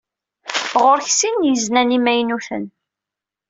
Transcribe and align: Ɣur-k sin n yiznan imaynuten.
Ɣur-k 0.83 1.07
sin 1.19 1.35
n 1.41 1.47
yiznan 1.49 1.95
imaynuten. 1.97 2.65